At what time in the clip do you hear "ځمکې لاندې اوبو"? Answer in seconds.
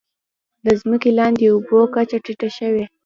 0.81-1.79